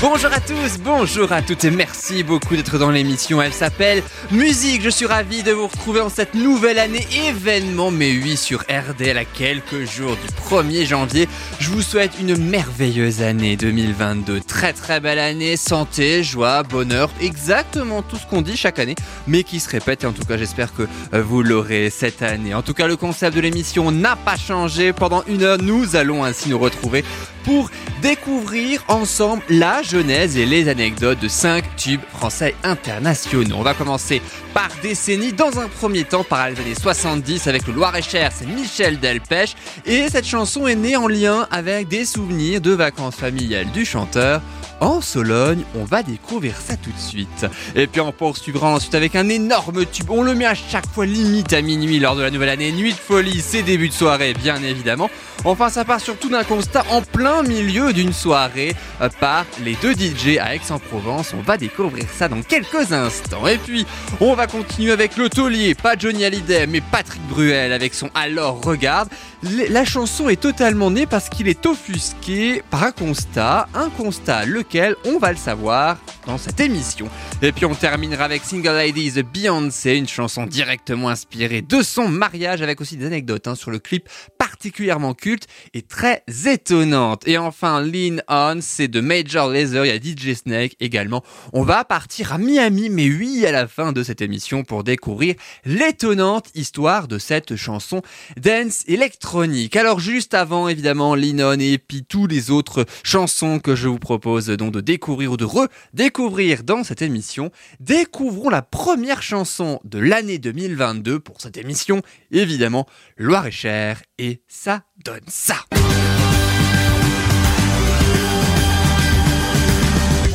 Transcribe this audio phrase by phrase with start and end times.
[0.00, 3.42] Bonjour à tous, bonjour à toutes et merci beaucoup d'être dans l'émission.
[3.42, 4.80] Elle s'appelle Musique.
[4.80, 9.18] Je suis ravi de vous retrouver en cette nouvelle année événement, mais oui, sur RDL
[9.18, 11.28] à quelques jours du 1er janvier.
[11.60, 14.40] Je vous souhaite une merveilleuse année 2022.
[14.40, 18.96] Très très belle année, santé, joie, bonheur, exactement tout ce qu'on dit chaque année,
[19.26, 20.06] mais qui se répète.
[20.06, 22.54] En tout cas, j'espère que euh, vous l'aurez cette année.
[22.54, 24.94] En tout cas, le concept de l'émission n'a pas changé.
[24.94, 27.04] Pendant une heure, nous allons ainsi nous retrouver
[27.44, 27.70] pour
[28.02, 33.56] découvrir ensemble la genèse et les anecdotes de 5 tubes français internationaux.
[33.58, 34.20] On va commencer
[34.52, 38.98] par décennie, dans un premier temps par les années 70 avec le Loir-et-Cher, c'est Michel
[38.98, 43.84] Delpech et cette chanson est née en lien avec des souvenirs de vacances familiales du
[43.84, 44.40] chanteur
[44.80, 45.64] en Sologne.
[45.74, 47.46] On va découvrir ça tout de suite.
[47.74, 50.10] Et puis on poursuivra ensuite avec un énorme tube.
[50.10, 52.72] On le met à chaque fois limite à minuit lors de la nouvelle année.
[52.72, 55.10] Nuit de folie, c'est début de soirée, bien évidemment.
[55.44, 59.92] Enfin, ça part surtout d'un constat en plein milieu d'une soirée euh, par les deux
[59.92, 61.34] DJ à Aix-en-Provence.
[61.38, 63.46] On va découvrir ça dans quelques instants.
[63.46, 63.86] Et puis,
[64.20, 68.62] on va continuer avec le taulier, pas Johnny Hallyday, mais Patrick Bruel avec son Alors
[68.62, 69.08] regarde.
[69.44, 74.96] La chanson est totalement née parce qu'il est offusqué par un constat, un constat lequel
[75.04, 77.10] on va le savoir dans cette émission.
[77.42, 82.08] Et puis on terminera avec Single Ladies de Beyoncé, une chanson directement inspirée de son
[82.08, 84.08] mariage avec aussi des anecdotes hein, sur le clip
[84.54, 87.26] particulièrement culte et très étonnante.
[87.26, 91.24] Et enfin Lean On, c'est de Major Lazer, il y a DJ Snake également.
[91.52, 95.34] On va partir à Miami, mais oui à la fin de cette émission pour découvrir
[95.64, 98.00] l'étonnante histoire de cette chanson
[98.40, 99.74] dance électronique.
[99.74, 103.98] Alors juste avant évidemment Lean On et puis tous les autres chansons que je vous
[103.98, 109.98] propose donc de découvrir ou de redécouvrir dans cette émission, découvrons la première chanson de
[109.98, 112.86] l'année 2022 pour cette émission, évidemment
[113.16, 115.56] Loire-et-Cher et ça donne ça.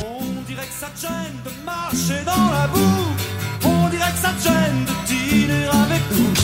[0.01, 3.15] On dirait que ça te gêne de marcher dans la boue.
[3.63, 6.38] On dirait que ça te gêne de dîner avec nous.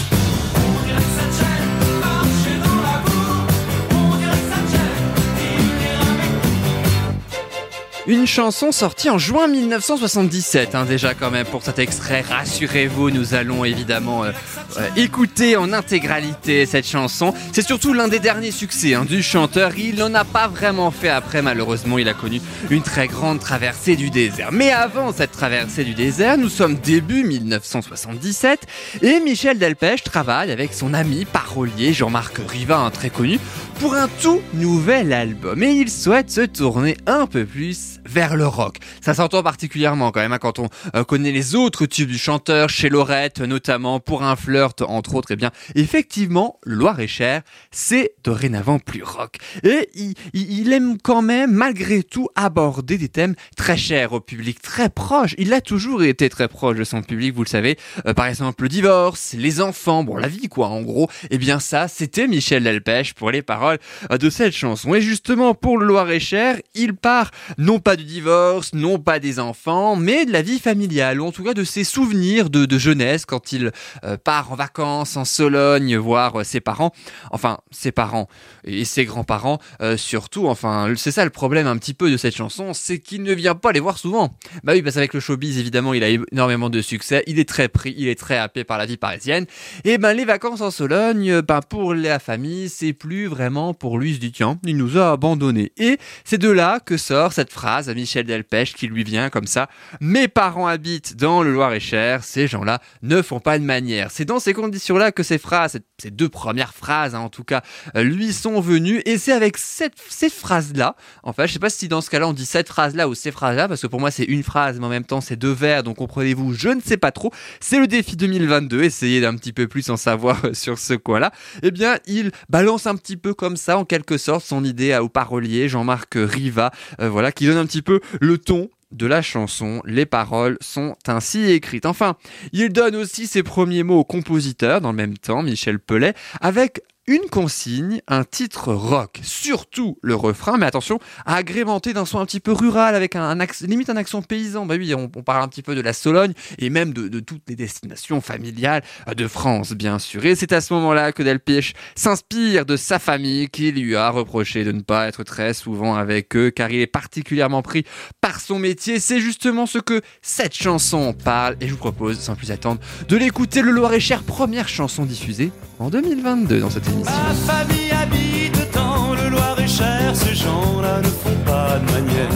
[8.07, 12.21] Une chanson sortie en juin 1977, hein, déjà quand même pour cet extrait.
[12.21, 14.31] Rassurez-vous, nous allons évidemment euh,
[14.77, 17.33] euh, écouter en intégralité cette chanson.
[17.51, 19.71] C'est surtout l'un des derniers succès hein, du chanteur.
[19.79, 21.97] Il n'en a pas vraiment fait après, malheureusement.
[21.97, 24.51] Il a connu une très grande traversée du désert.
[24.51, 28.67] Mais avant cette traversée du désert, nous sommes début 1977
[29.01, 33.39] et Michel Delpech travaille avec son ami parolier Jean-Marc Rivin, très connu,
[33.79, 35.63] pour un tout nouvel album.
[35.63, 38.77] Et il souhaite se tourner un peu plus vers le rock.
[39.01, 42.69] Ça s'entend particulièrement quand même hein, quand on euh, connaît les autres tubes du chanteur,
[42.69, 45.31] chez Lorette notamment, pour un flirt entre autres.
[45.31, 49.37] Et bien effectivement, Loire-et-Cher, c'est dorénavant plus rock.
[49.63, 49.89] Et
[50.33, 55.35] il, aime quand même malgré tout aborder des thèmes très chers au public, très proches.
[55.37, 57.77] Il a toujours été très proche de son public, vous le savez.
[58.05, 61.09] Euh, par exemple le divorce, les enfants, bon la vie quoi en gros.
[61.29, 63.79] Et bien ça, c'était Michel Delpech pour les paroles
[64.11, 64.93] euh, de cette chanson.
[64.93, 69.95] Et justement pour le Loir-et-Cher, il part non pas du divorce, non pas des enfants,
[69.95, 73.51] mais de la vie familiale, ou en tout cas de ses souvenirs de, jeunesse quand
[73.51, 73.71] il
[74.03, 76.91] euh, part en vacances en Sologne voir euh, ses parents,
[77.31, 78.27] enfin ses parents
[78.65, 82.35] et ses grands-parents euh, surtout, enfin c'est ça le problème un petit peu de cette
[82.35, 84.35] chanson, c'est qu'il ne vient pas les voir souvent.
[84.63, 87.69] Bah oui, parce qu'avec le showbiz évidemment il a énormément de succès, il est très
[87.69, 89.45] pris, il est très happé par la vie parisienne,
[89.83, 94.11] et ben les vacances en Sologne, ben pour la famille c'est plus vraiment pour lui,
[94.11, 95.71] il se dit tiens, il nous a abandonnés.
[95.77, 99.47] Et c'est de là que sort cette phrase à Michel Delpech qui lui vient comme
[99.47, 99.69] ça.
[100.01, 104.11] Mes parents habitent dans le Loir-et-Cher, ces gens-là ne font pas de manière.
[104.11, 107.61] C'est dans ces conditions-là que ces phrases, ces deux premières phrases hein, en tout cas,
[107.95, 109.01] euh, lui sont venues.
[109.05, 112.27] Et c'est avec cette, ces phrases-là, en fait, je sais pas si dans ce cas-là
[112.27, 114.85] on dit cette phrase-là ou ces phrases-là, parce que pour moi c'est une phrase, mais
[114.85, 117.31] en même temps c'est deux vers, donc comprenez-vous, je ne sais pas trop.
[117.59, 121.31] C'est le défi 2022, essayez d'un petit peu plus en savoir euh, sur ce coin-là.
[121.63, 125.09] Eh bien, il balance un petit peu comme ça, en quelque sorte, son idée au
[125.09, 129.81] parolier Jean-Marc Riva, euh, voilà, qui donne un petit peu le ton de la chanson.
[129.85, 131.85] Les paroles sont ainsi écrites.
[131.85, 132.15] Enfin,
[132.53, 136.81] il donne aussi ses premiers mots au compositeur dans le même temps, Michel Pellet, avec
[137.07, 142.39] une consigne, un titre rock, surtout le refrain, mais attention, agrémenté d'un son un petit
[142.39, 144.65] peu rural avec un, limite un accent paysan.
[144.65, 147.55] Bah oui, on, parle un petit peu de la Sologne et même de, toutes les
[147.55, 148.83] destinations familiales
[149.15, 150.25] de France, bien sûr.
[150.25, 154.63] Et c'est à ce moment-là que Delpech s'inspire de sa famille qui lui a reproché
[154.63, 157.85] de ne pas être très souvent avec eux car il est particulièrement pris
[158.19, 158.99] par son métier.
[158.99, 163.15] C'est justement ce que cette chanson parle et je vous propose, sans plus attendre, de
[163.15, 166.94] l'écouter le Loir-et-Cher, première chanson diffusée en 2022 dans cette.
[167.03, 172.35] Ma famille habite dans le Loir-et-Cher, ces gens-là ne font pas de manière.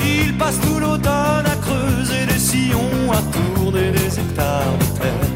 [0.00, 5.28] Ils passent tout l'automne à creuser des sillons, à tourner des hectares de terre.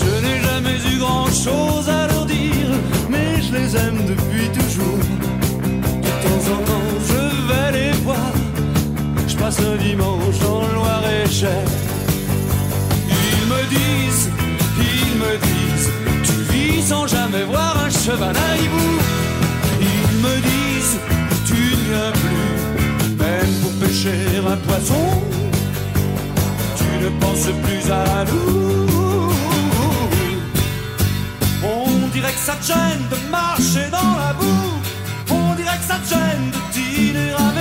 [0.00, 2.70] Je n'ai jamais eu grand-chose à leur dire,
[3.10, 4.98] mais je les aime depuis toujours.
[6.06, 8.32] De temps en temps, je vais les voir,
[9.26, 11.64] je passe un dimanche dans le Loir-et-Cher.
[13.08, 14.30] Ils me disent,
[16.82, 18.88] sans jamais voir un cheval à hibou.
[19.80, 20.98] Ils me disent,
[21.46, 25.04] tu ne viens plus, même pour pêcher un poisson.
[26.76, 29.32] Tu ne penses plus à nous.
[31.64, 34.80] On dirait que ça te gêne de marcher dans la boue.
[35.30, 37.51] On dirait que ça te gêne de dîner avec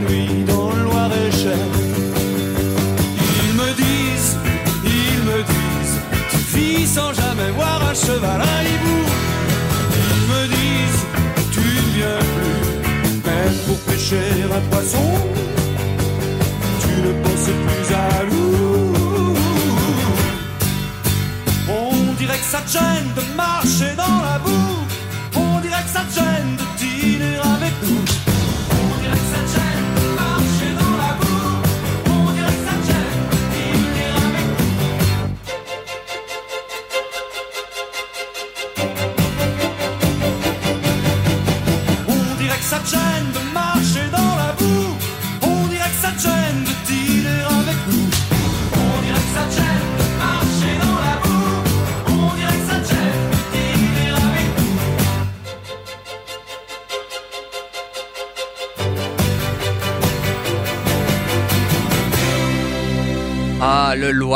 [0.00, 1.56] nuit dans le Loir-et-Cher.
[3.44, 4.36] Ils me disent,
[4.84, 5.98] ils me disent,
[6.30, 9.00] tu vis sans jamais voir un cheval à hibou.
[9.92, 11.04] Ils me disent,
[11.52, 15.25] tu ne viens plus, même pour pêcher un poisson.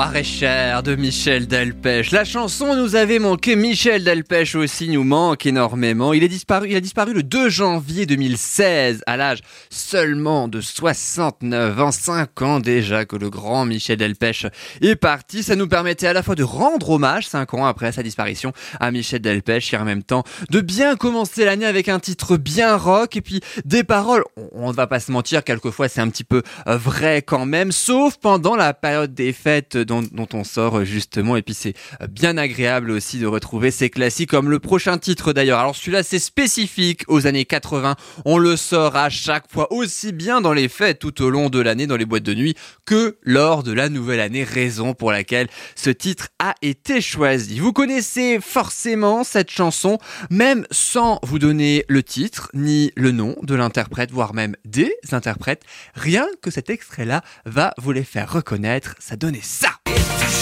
[0.01, 2.11] Le Loir-et-Cher de Michel Delpech.
[2.11, 3.55] La chanson nous avait manqué.
[3.55, 6.15] Michel Delpech aussi nous manque énormément.
[6.15, 11.81] Il est disparu, il a disparu le 2 janvier 2016 à l'âge seulement de 69
[11.81, 14.47] ans, 5 ans déjà que le grand Michel Delpech
[14.81, 15.43] est parti.
[15.43, 18.91] Ça nous permettait à la fois de rendre hommage 5 ans après sa disparition à
[18.91, 23.17] Michel Delpech et en même temps de bien commencer l'année avec un titre bien rock
[23.17, 24.25] et puis des paroles.
[24.37, 27.45] On on ne va pas se mentir, quelquefois c'est un petit peu euh, vrai quand
[27.45, 31.37] même, sauf pendant la période des fêtes dont, on sort euh, justement.
[31.37, 35.33] Et puis c'est euh, bien agréable aussi de retrouver ces classiques comme le prochain titre
[35.33, 35.59] d'ailleurs.
[35.59, 37.97] Alors celui-là c'est spécifique aux années 80.
[38.25, 41.61] On le sort à chaque fois aussi bien dans les fêtes tout au long de
[41.61, 42.55] l'année, dans les boîtes de nuit,
[42.87, 44.45] que lors de la nouvelle année.
[44.45, 47.59] Raison pour laquelle ce titre a été choisi.
[47.59, 49.99] Vous connaissez forcément cette chanson,
[50.31, 55.63] même sans vous donner le titre ni le nom de l'interprète, voire même des interprètes.
[55.95, 58.95] Rien que cet extrait-là va vous les faire reconnaître.
[58.99, 59.80] Ça donnait ça.
[59.87, 60.40] Et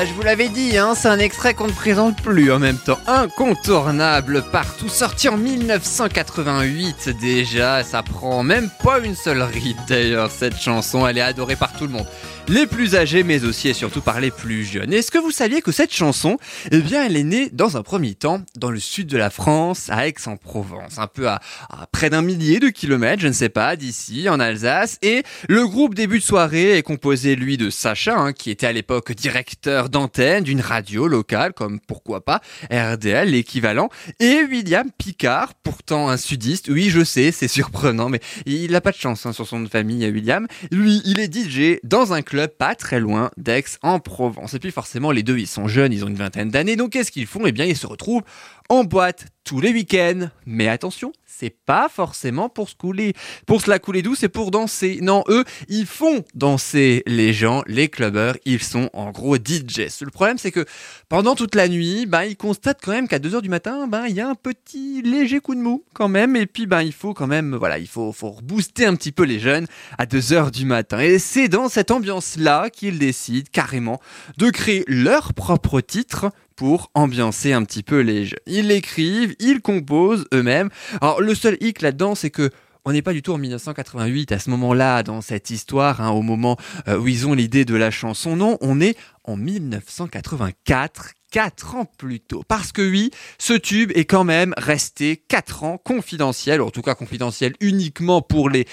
[0.00, 2.76] Ah bah vous l'avais dit, hein, c'est un extrait qu'on ne présente plus en même
[2.76, 2.98] temps.
[3.06, 10.58] Incontournable partout, sorti en 1988 déjà, ça prend même pas une seule ride d'ailleurs cette
[10.58, 12.06] chanson, elle est adorée par tout le monde.
[12.48, 14.92] Les plus âgés mais aussi et surtout par les plus jeunes.
[14.92, 16.38] Est-ce que vous saviez que cette chanson,
[16.72, 19.88] eh bien elle est née dans un premier temps dans le sud de la France,
[19.88, 23.76] à Aix-en-Provence, un peu à, à près d'un millier de kilomètres, je ne sais pas,
[23.76, 28.32] d'ici, en Alsace, et le groupe début de soirée est composé lui de Sacha, hein,
[28.32, 32.40] qui était à l'époque directeur d'antenne d'une radio locale, comme pourquoi pas
[32.72, 36.68] RDL, l'équivalent, et William Picard, pourtant un sudiste.
[36.68, 40.04] Oui, je sais, c'est surprenant, mais il n'a pas de chance hein, sur son famille,
[40.10, 40.48] William.
[40.72, 44.54] Lui, il est DJ dans un club pas très loin d'Aix en Provence.
[44.54, 47.12] Et puis forcément, les deux, ils sont jeunes, ils ont une vingtaine d'années, donc qu'est-ce
[47.12, 47.46] qu'ils font?
[47.46, 48.24] Eh bien, ils se retrouvent
[48.68, 50.28] en boîte tous les week-ends.
[50.44, 53.14] Mais attention, c'est pas forcément pour se couler,
[53.46, 54.98] pour se la couler douce et pour danser.
[55.00, 60.02] Non, eux, ils font danser les gens, les clubbers, ils sont en gros DJs.
[60.02, 60.66] Le problème, c'est que
[61.08, 64.16] pendant toute la nuit, ben, ils constatent quand même qu'à 2h du matin, ben, il
[64.16, 66.36] y a un petit léger coup de mou quand même.
[66.36, 69.22] Et puis, ben, il faut quand même, voilà, il faut, faut rebooster un petit peu
[69.22, 70.98] les jeunes à 2h du matin.
[70.98, 73.98] Et c'est dans cette ambiance-là qu'ils décident carrément
[74.36, 78.40] de créer leur propre titre pour ambiancer un petit peu les jeux.
[78.46, 80.70] Ils l'écrivent, ils composent eux-mêmes.
[81.00, 82.50] Alors le seul hic là-dedans, c'est que
[82.84, 86.22] on n'est pas du tout en 1988 à ce moment-là dans cette histoire, hein, au
[86.22, 86.56] moment
[86.88, 88.34] euh, où ils ont l'idée de la chanson.
[88.34, 92.42] Non, on est en 1984 4 ans plus tôt.
[92.48, 96.82] Parce que oui, ce tube est quand même resté 4 ans confidentiel, ou en tout
[96.82, 98.66] cas confidentiel uniquement pour les,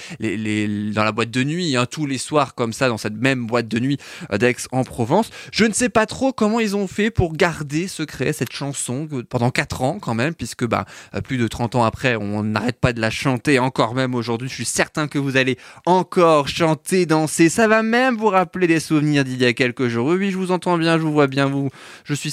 [0.93, 3.67] dans la boîte de nuit, hein, tous les soirs comme ça, dans cette même boîte
[3.67, 3.97] de nuit
[4.31, 5.29] euh, d'Aix-en-Provence.
[5.51, 9.51] Je ne sais pas trop comment ils ont fait pour garder secret cette chanson pendant
[9.51, 12.93] 4 ans quand même, puisque bah, euh, plus de 30 ans après, on n'arrête pas
[12.93, 14.49] de la chanter encore même aujourd'hui.
[14.49, 17.49] Je suis certain que vous allez encore chanter, danser.
[17.49, 20.07] Ça va même vous rappeler des souvenirs d'il y a quelques jours.
[20.07, 21.69] Oui, je vous entends bien, je vous vois bien, vous.
[22.03, 22.31] Je suis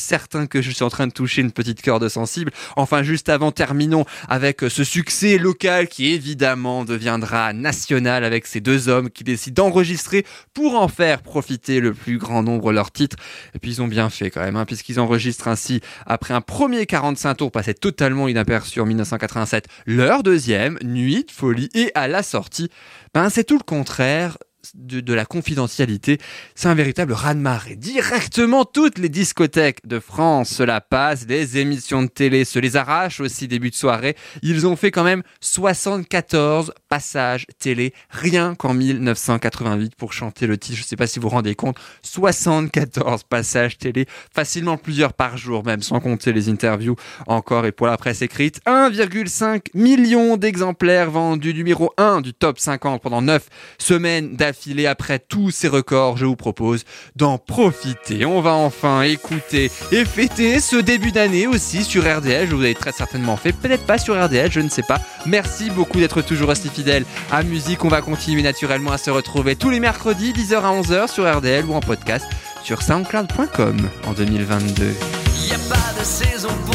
[0.49, 2.53] que je suis en train de toucher une petite corde sensible.
[2.77, 8.89] Enfin, juste avant, terminons avec ce succès local qui évidemment deviendra national avec ces deux
[8.89, 13.17] hommes qui décident d'enregistrer pour en faire profiter le plus grand nombre leurs titres.
[13.55, 16.87] Et puis ils ont bien fait quand même, hein, puisqu'ils enregistrent ainsi, après un premier
[16.87, 22.23] 45 tours passé totalement inaperçu en 1987, leur deuxième, Nuit de folie, et à la
[22.23, 22.69] sortie,
[23.15, 24.37] ben c'est tout le contraire
[24.75, 26.19] de, la confidentialité,
[26.55, 27.77] c'est un véritable raz-de-marée.
[27.77, 32.77] Directement, toutes les discothèques de France se la passent, les émissions de télé se les
[32.77, 34.17] arrachent aussi début de soirée.
[34.43, 40.79] Ils ont fait quand même 74 passages télé, rien qu'en 1988 pour chanter le titre.
[40.79, 45.37] Je ne sais pas si vous vous rendez compte, 74 passages télé, facilement plusieurs par
[45.37, 48.61] jour même, sans compter les interviews encore et pour la presse écrite.
[48.67, 55.51] 1,5 million d'exemplaires vendus, numéro 1 du top 50 pendant 9 semaines d'affilée après tous
[55.51, 56.85] ces records, je vous propose
[57.17, 58.27] d'en profiter.
[58.27, 62.51] On va enfin écouter et fêter ce début d'année aussi sur RDL.
[62.51, 65.01] Je vous avez très certainement fait, peut-être pas sur RDL, je ne sais pas.
[65.25, 67.83] Merci beaucoup d'être toujours resté fidèle à Musique.
[67.83, 71.65] On va continuer naturellement à se retrouver tous les mercredis, 10h à 11h sur RDL
[71.65, 72.27] ou en podcast
[72.63, 74.85] sur soundcloud.com en 2022.
[74.85, 76.72] Y a pas de saison pour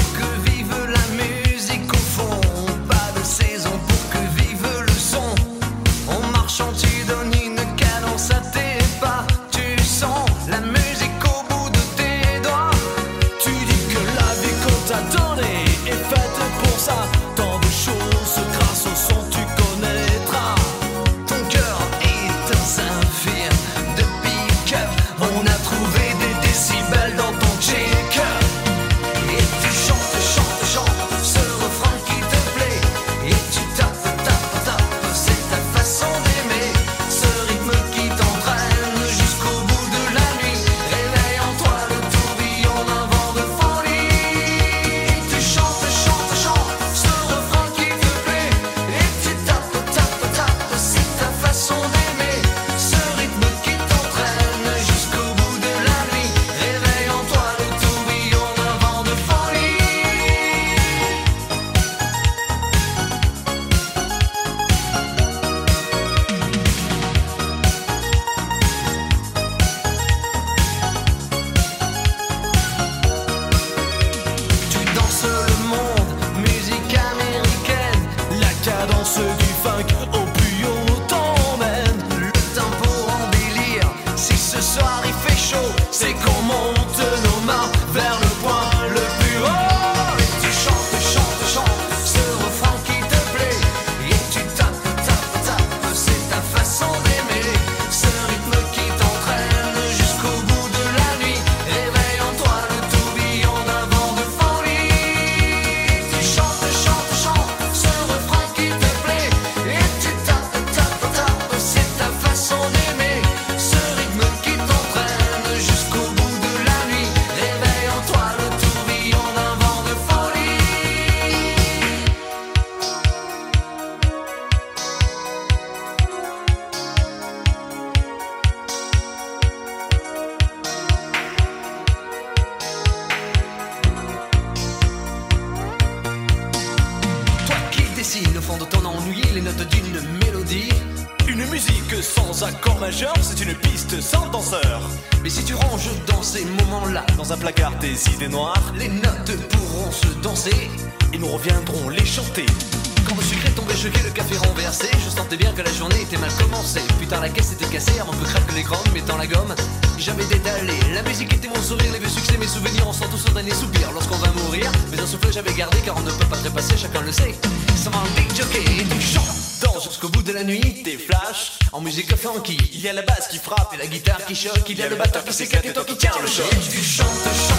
[173.48, 175.86] frappe et la guitare qui choque, il y a le batteur qui s'éclate et toi
[175.86, 177.57] qui tiens le choc.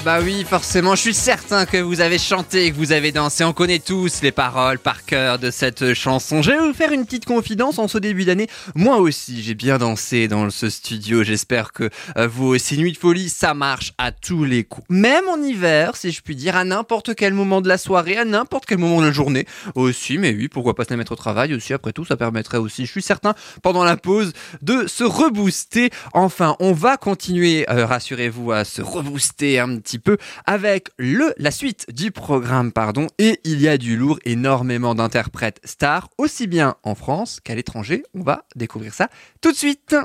[0.00, 3.44] Ah bah oui, forcément, je suis certain que vous avez chanté, que vous avez dansé.
[3.44, 6.40] On connaît tous les paroles par cœur de cette chanson.
[6.40, 8.46] Je vais vous faire une petite confidence en ce début d'année.
[8.74, 11.22] Moi aussi, j'ai bien dansé dans ce studio.
[11.22, 12.78] J'espère que euh, vous aussi.
[12.78, 14.86] Nuit de folie, ça marche à tous les coups.
[14.88, 18.24] Même en hiver, si je puis dire, à n'importe quel moment de la soirée, à
[18.24, 20.16] n'importe quel moment de la journée aussi.
[20.16, 21.74] Mais oui, pourquoi pas se la mettre au travail aussi.
[21.74, 25.90] Après tout, ça permettrait aussi, je suis certain, pendant la pause, de se rebooster.
[26.14, 30.16] Enfin, on va continuer, euh, rassurez-vous, à se rebooster un petit peu
[30.46, 33.08] avec le, la suite du programme, pardon.
[33.18, 38.04] Et il y a du lourd, énormément d'interprètes stars, aussi bien en France qu'à l'étranger.
[38.14, 39.08] On va découvrir ça
[39.40, 39.96] tout de suite.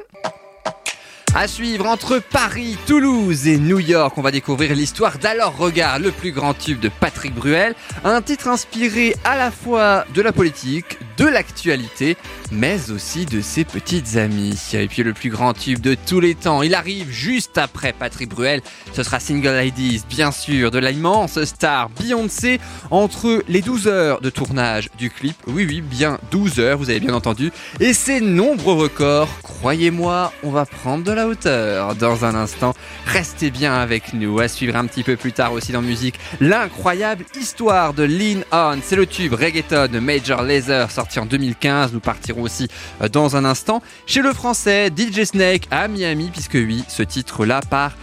[1.38, 6.12] À suivre entre Paris, Toulouse et New York, on va découvrir l'histoire d'Alors Regarde, le
[6.12, 7.76] plus grand tube de Patrick Bruel,
[8.06, 12.16] un titre inspiré à la fois de la politique, de l'actualité,
[12.54, 14.58] mais aussi de ses petites amies.
[14.72, 18.30] Et puis le plus grand tube de tous les temps, il arrive juste après Patrick
[18.30, 18.62] Bruel,
[18.94, 24.30] ce sera Single Ladies, bien sûr, de l'immense star Beyoncé, entre les 12 heures de
[24.30, 28.76] tournage du clip, oui oui, bien 12 heures, vous avez bien entendu, et ses nombreux
[28.76, 32.74] records, croyez-moi, on va prendre de la dans un instant.
[33.06, 34.40] Restez bien avec nous.
[34.40, 38.80] À suivre un petit peu plus tard aussi dans musique, l'incroyable histoire de Lean On.
[38.84, 41.94] C'est le tube reggaeton de Major Lazer sorti en 2015.
[41.94, 42.68] Nous partirons aussi
[43.02, 47.62] euh, dans un instant chez le français DJ Snake à Miami, puisque oui, ce titre-là
[47.70, 47.94] part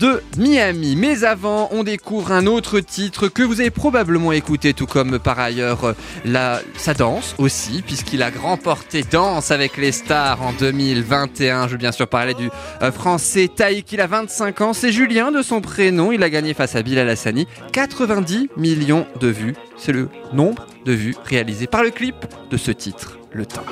[0.00, 0.96] de Miami.
[0.96, 5.38] Mais avant, on découvre un autre titre que vous avez probablement écouté, tout comme par
[5.38, 5.94] ailleurs
[6.26, 11.66] euh, sa danse aussi, puisqu'il a remporté Danse avec les stars en 2021.
[11.66, 12.50] Je veux bien sûr parler du
[12.82, 16.54] euh, français Taïk, il a 25 ans, c'est Julien de son prénom, il a gagné
[16.54, 19.54] face à Bilal Hassani 90 millions de vues.
[19.76, 22.16] C'est le nombre de vues réalisées par le clip
[22.50, 23.64] de ce titre, Le Temps.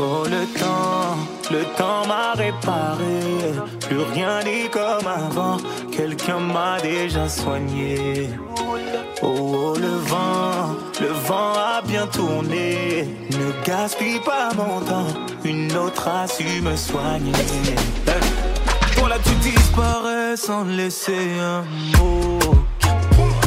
[0.00, 1.18] Oh le temps,
[1.50, 5.56] le temps m'a réparé, plus rien n'est comme avant,
[5.90, 8.30] quelqu'un m'a déjà soigné.
[9.22, 15.06] Oh, oh, le vent, le vent a bien tourné, ne gaspille pas mon temps,
[15.44, 17.32] une autre a su me soigner.
[18.96, 21.62] Toi là tu disparais sans laisser un
[21.98, 22.38] mot,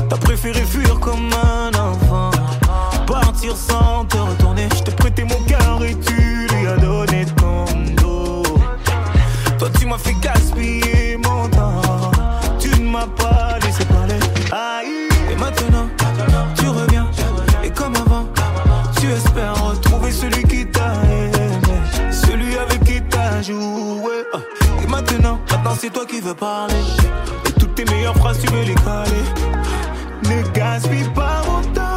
[0.10, 2.32] t'as préféré fuir comme un enfant.
[3.06, 7.26] Partir sans te retourner, je t'ai prêté mon cœur et tu lui as donné
[9.92, 11.82] m'as fait gaspiller mon temps,
[12.58, 14.20] tu ne m'as pas laissé parler.
[14.50, 15.90] Aïe, et maintenant
[16.56, 17.08] tu reviens,
[17.62, 18.26] et comme avant,
[18.98, 21.50] tu espères retrouver celui qui t'a aimé,
[22.10, 24.24] celui avec qui t'as joué.
[24.82, 26.84] Et maintenant, maintenant c'est toi qui veux parler,
[27.46, 29.26] et toutes tes meilleures phrases tu veux les caler.
[30.24, 31.90] Ne gaspille pas mon temps.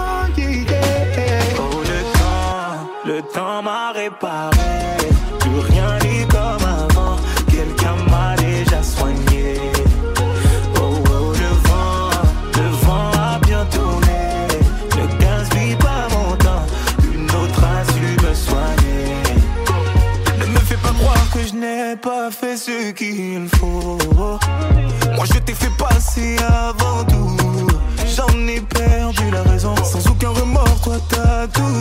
[1.58, 4.74] Oh, le temps, le temps m'a réparé.
[22.04, 23.96] Pas fait ce qu'il faut.
[24.14, 27.66] Moi je t'ai fait passer avant tout.
[28.14, 29.74] J'en ai perdu la raison.
[29.82, 31.80] Sans aucun remords, toi t'as tout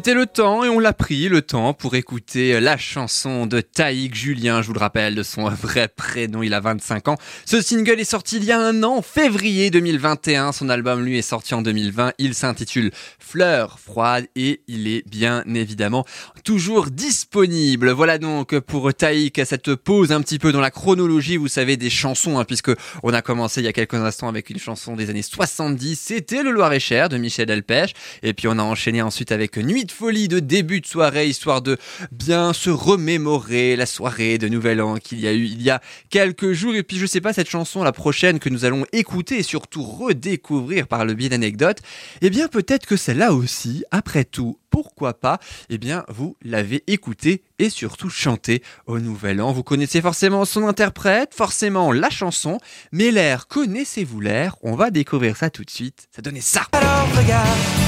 [0.00, 4.14] C'était le temps et on l'a pris le temps pour écouter la chanson de Taïk
[4.14, 7.18] Julien, je vous le rappelle de son vrai prénom, il a 25 ans.
[7.44, 11.22] Ce single est sorti il y a un an, février 2021, son album lui est
[11.22, 16.06] sorti en 2020, il s'intitule Fleurs froides et il est bien évidemment
[16.44, 17.90] toujours disponible.
[17.90, 21.90] Voilà donc pour Taïk cette pause un petit peu dans la chronologie, vous savez, des
[21.90, 22.70] chansons, hein, puisque
[23.02, 26.42] on a commencé il y a quelques instants avec une chanson des années 70, c'était
[26.42, 30.40] le Loir-et-Cher de Michel Delpech, et puis on a enchaîné ensuite avec Nuit folie de
[30.40, 31.76] début de soirée, histoire de
[32.12, 35.80] bien se remémorer la soirée de Nouvel An qu'il y a eu il y a
[36.08, 36.74] quelques jours.
[36.74, 39.82] Et puis je sais pas, cette chanson, la prochaine que nous allons écouter et surtout
[39.82, 41.78] redécouvrir par le biais d'anecdotes,
[42.22, 47.42] eh bien peut-être que celle-là aussi, après tout, pourquoi pas, eh bien vous l'avez écoutée
[47.58, 49.52] et surtout chantée au Nouvel An.
[49.52, 52.58] Vous connaissez forcément son interprète, forcément la chanson,
[52.92, 54.56] mais l'air, connaissez-vous l'air?
[54.62, 56.08] On va découvrir ça tout de suite.
[56.14, 56.66] Ça donnait ça.
[56.72, 57.79] Alors regarde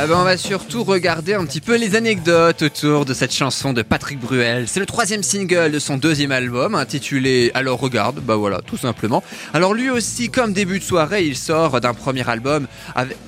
[0.00, 3.72] Ah ben on va surtout regarder un petit peu les anecdotes autour de cette chanson
[3.72, 4.68] de Patrick Bruel.
[4.68, 9.24] C'est le troisième single de son deuxième album intitulé Alors regarde, bah voilà, tout simplement.
[9.52, 12.68] Alors lui aussi, comme début de soirée, il sort d'un premier album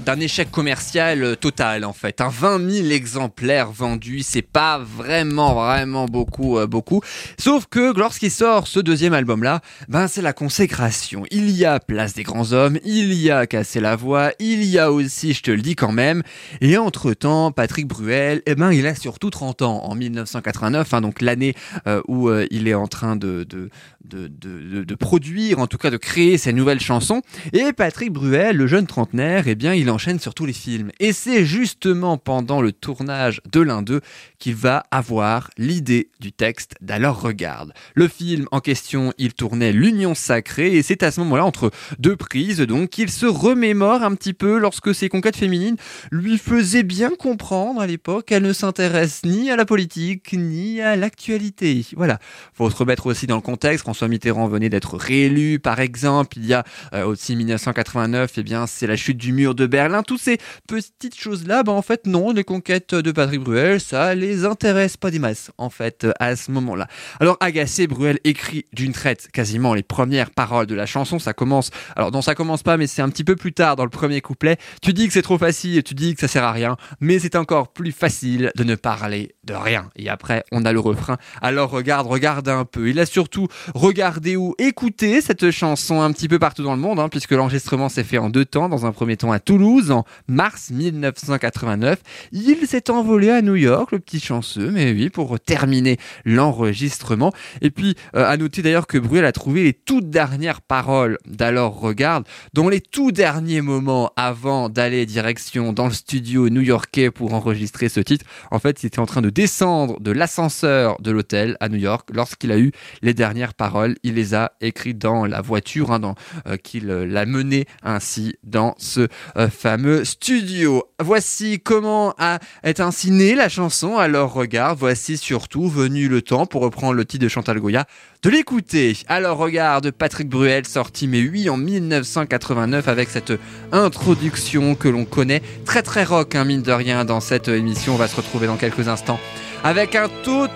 [0.06, 2.20] d'un échec commercial euh, total en fait.
[2.20, 7.02] Un 20 000 exemplaires vendus, c'est pas vraiment vraiment beaucoup euh, beaucoup.
[7.36, 11.24] Sauf que lorsqu'il sort ce deuxième album là, ben c'est la consécration.
[11.32, 14.78] Il y a Place des grands hommes, il y a Casser la voix, il y
[14.78, 16.22] a aussi, je te le dis quand même,
[16.60, 21.20] et entre-temps, Patrick Bruel, eh ben, il a surtout 30 ans, en 1989, hein, donc
[21.20, 21.54] l'année
[21.86, 23.70] euh, où euh, il est en train de, de,
[24.04, 27.22] de, de, produire, en tout cas de créer ses nouvelles chansons.
[27.52, 30.90] Et Patrick Bruel, le jeune trentenaire, eh bien, il enchaîne sur tous les films.
[31.00, 34.00] Et c'est justement pendant le tournage de l'un d'eux
[34.38, 37.72] qu'il va avoir l'idée du texte d'Alors Regarde.
[37.94, 42.16] Le film en question, il tournait L'Union Sacrée, et c'est à ce moment-là, entre deux
[42.16, 45.76] prises, donc, qu'il se remémore un petit peu lorsque ses conquêtes féminines
[46.10, 50.96] lui faisaient bien comprendre à l'époque qu'elle ne s'intéresse ni à la politique, ni à
[50.96, 51.86] l'actualité.
[51.96, 52.18] Voilà.
[52.54, 53.82] Faut se remettre aussi dans le contexte.
[53.82, 56.38] François Mitterrand venait d'être réélu, par exemple.
[56.38, 60.02] Il y a euh, aussi 1989, eh bien, c'est la chute du mur de Berlin.
[60.02, 64.44] Toutes ces petites choses-là, bah, en fait, non, les conquêtes de Patrick Bruel, ça les
[64.44, 66.88] intéresse pas des masses, en fait, à ce moment-là.
[67.20, 71.20] Alors, agacé, Bruel écrit d'une traite quasiment les premières paroles de la chanson.
[71.20, 73.84] Ça commence, alors non, ça commence pas, mais c'est un petit peu plus tard dans
[73.84, 74.56] le premier couplet.
[74.82, 77.36] Tu dis que c'est trop facile, tu dis que ça sert à rien, mais c'est
[77.36, 79.90] encore plus facile de ne parler de rien.
[79.96, 81.16] Et après, on a le refrain.
[81.40, 82.88] Alors regarde, regarde un peu.
[82.88, 87.00] Il a surtout regardé ou écouté cette chanson un petit peu partout dans le monde,
[87.00, 88.68] hein, puisque l'enregistrement s'est fait en deux temps.
[88.68, 91.98] Dans un premier temps à Toulouse, en mars 1989.
[92.32, 97.32] Il s'est envolé à New York, le petit chanceux, mais oui, pour terminer l'enregistrement.
[97.60, 101.80] Et puis, euh, à noter d'ailleurs que Bruel a trouvé les toutes dernières paroles d'Alors
[101.80, 107.88] Regarde, dans les tout derniers moments avant d'aller direction dans le studio new-yorkais pour enregistrer
[107.88, 108.24] ce titre.
[108.50, 112.08] En fait, il était en train de descendre de l'ascenseur de l'hôtel à New York
[112.12, 113.96] lorsqu'il a eu les dernières paroles.
[114.02, 116.14] Il les a écrites dans la voiture, hein,
[116.46, 120.84] euh, qu'il euh, l'a mené ainsi dans ce euh, fameux studio.
[121.00, 123.96] Voici comment a est ainsi née la chanson.
[123.96, 127.86] Alors regarde, voici surtout venu le temps, pour reprendre le titre de Chantal Goya,
[128.22, 128.96] de l'écouter.
[129.08, 133.32] Alors regarde, Patrick Bruel sorti mais oui en 1989 avec cette
[133.72, 137.94] introduction que l'on connaît, très très rock hein, mine de rien dans cette émission.
[137.94, 139.18] On va se retrouver dans quelques instants
[139.64, 140.48] avec un tout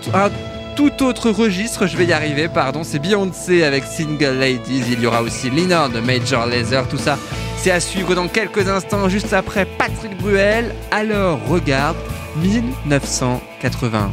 [1.02, 5.22] autre registre, je vais y arriver, pardon, c'est Beyoncé avec Single Ladies, il y aura
[5.22, 7.16] aussi Lina de Major Lazer, tout ça,
[7.58, 10.74] c'est à suivre dans quelques instants, juste après Patrick Bruel.
[10.90, 11.96] Alors, regarde,
[12.38, 14.10] 1989,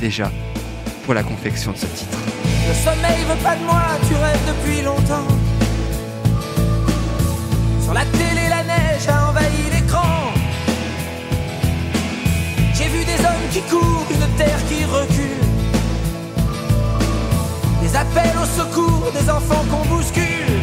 [0.00, 0.30] déjà,
[1.04, 2.18] pour la confection de ce titre.
[2.68, 5.28] Le sommeil veut pas de moi, tu rêves depuis longtemps.
[7.82, 10.32] Sur la télé, la neige a envahi l'écran.
[12.74, 15.42] J'ai vu des hommes qui courent, une terre qui recule.
[17.82, 20.60] Des appels au secours, des enfants qu'on bouscule.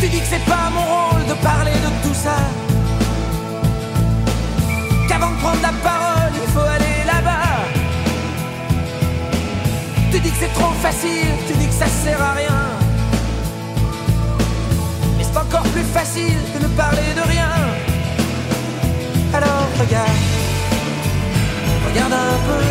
[0.00, 2.36] Tu dis que c'est pas mon rôle de parler de tout ça.
[5.08, 6.15] Qu'avant de prendre la parole,
[11.46, 12.60] tu dis que ça sert à rien.
[15.16, 17.52] Mais c'est encore plus facile de ne parler de rien.
[19.34, 20.20] Alors regarde,
[21.88, 22.64] regarde un peu.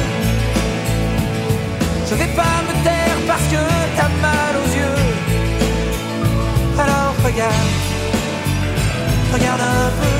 [2.09, 3.61] Je vais pas me taire parce que
[3.97, 5.01] t'as mal aux yeux.
[6.83, 7.71] Alors regarde,
[9.33, 10.15] regarde un peu.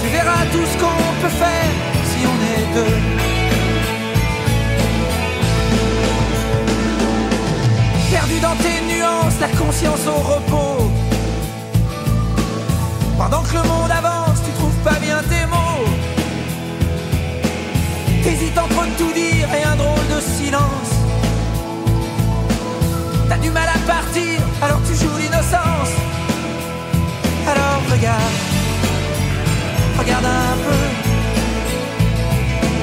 [0.00, 1.72] Tu verras tout ce qu'on peut faire
[2.10, 3.33] si on est deux.
[8.44, 10.90] Dans tes nuances, la conscience au repos.
[13.16, 15.88] Pendant que le monde avance, tu trouves pas bien tes mots.
[18.22, 20.90] T'hésites entre tout dire et un drôle de silence.
[23.28, 25.92] T'as du mal à partir, alors tu joues l'innocence.
[27.52, 28.36] Alors regarde,
[30.00, 30.82] regarde un peu.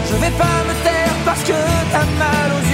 [0.10, 1.60] Je vais pas me taire parce que
[1.92, 2.71] t'as mal aux yeux.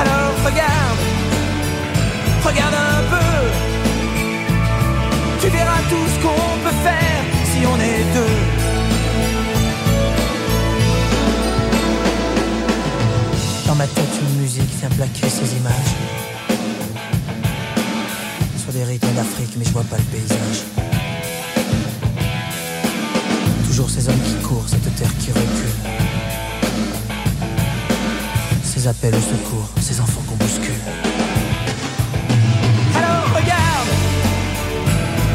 [0.00, 1.02] Alors regarde,
[2.44, 3.30] regarde un peu.
[5.40, 8.36] Tu verras tout ce qu'on peut faire si on est deux.
[13.66, 15.94] Dans ma tête, une musique vient plaquer ces images.
[18.62, 20.64] Sur des rythmes d'Afrique, mais je vois pas le paysage.
[23.66, 25.89] Toujours ces hommes qui courent, cette terre qui recule.
[28.86, 30.72] Appels au secours, ces enfants qu'on bouscule.
[32.96, 33.88] Alors regarde,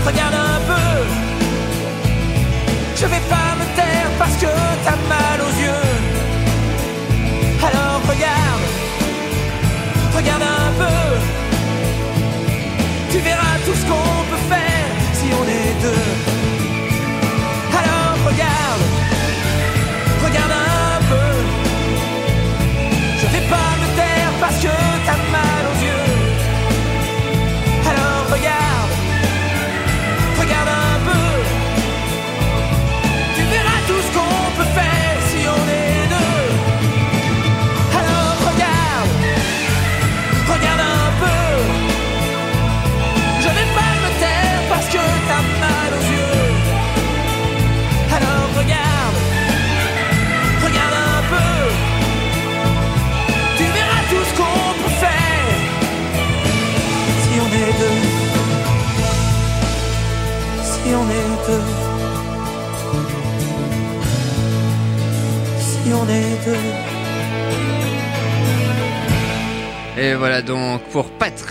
[0.03, 1.03] regarde un peu.
[2.95, 4.47] Je vais pas me taire parce que
[4.83, 5.84] t'as mal aux yeux.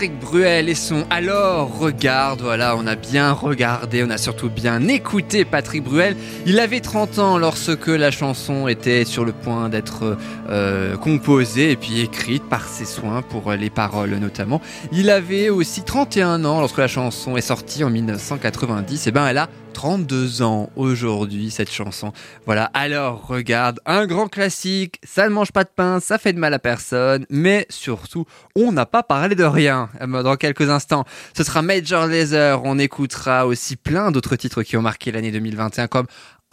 [0.05, 4.87] Patrick Bruel et son Alors regarde, voilà, on a bien regardé, on a surtout bien
[4.87, 6.15] écouté Patrick Bruel.
[6.45, 10.15] Il avait 30 ans lorsque la chanson était sur le point d'être
[10.47, 14.61] euh, composée et puis écrite par ses soins pour les paroles notamment.
[14.91, 19.07] Il avait aussi 31 ans lorsque la chanson est sortie en 1990.
[19.07, 22.13] Et ben elle a 32 ans aujourd'hui cette chanson.
[22.45, 26.39] Voilà, alors regarde, un grand classique, ça ne mange pas de pain, ça fait de
[26.39, 31.03] mal à personne, mais surtout, on n'a pas parlé de rien euh, dans quelques instants.
[31.35, 35.87] Ce sera Major Lazer, on écoutera aussi plein d'autres titres qui ont marqué l'année 2021
[35.87, 36.07] comme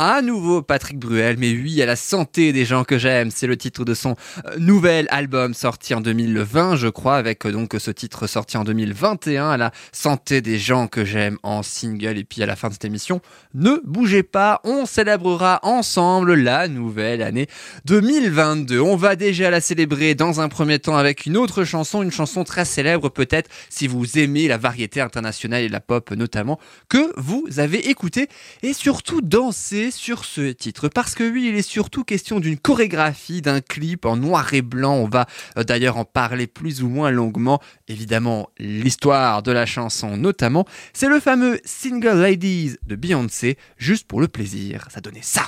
[0.04, 3.30] à nouveau Patrick Bruel, mais oui, à la santé des gens que j'aime.
[3.30, 7.52] C'est le titre de son euh, nouvel album sorti en 2020, je crois, avec euh,
[7.52, 12.18] donc ce titre sorti en 2021, à la santé des gens que j'aime en single.
[12.18, 13.20] Et puis à la fin de cette émission,
[13.54, 17.46] ne bougez pas, on célébrera ensemble la nouvelle année
[17.84, 18.80] 2022.
[18.80, 22.42] On va déjà la célébrer dans un premier temps avec une autre chanson, une chanson
[22.42, 27.44] très célèbre peut-être si vous aimez la variété internationale et la pop notamment, que vous
[27.58, 28.26] avez écouté
[28.64, 30.88] et surtout dansé sur ce titre.
[30.88, 34.94] Parce que oui, il est surtout question d'une chorégraphie, d'un clip en noir et blanc.
[34.94, 35.26] On va
[35.56, 37.60] euh, d'ailleurs en parler plus ou moins longuement.
[37.88, 40.66] Évidemment, l'histoire de la chanson notamment.
[40.92, 44.86] C'est le fameux Single Ladies de Beyoncé, juste pour le plaisir.
[44.90, 45.42] Ça donnait ça.